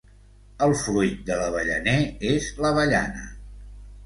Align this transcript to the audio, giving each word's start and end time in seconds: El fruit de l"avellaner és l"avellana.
El 0.67 0.71
fruit 0.79 1.21
de 1.27 1.35
l"avellaner 1.35 1.95
és 2.31 2.49
l"avellana. 2.63 3.29